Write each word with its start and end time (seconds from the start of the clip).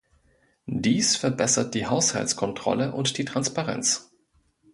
Dies 0.65 1.15
verbessert 1.15 1.75
die 1.75 1.85
Haushaltskontrolle 1.85 2.91
und 2.93 3.19
die 3.19 3.23
Transparenz. 3.25 4.11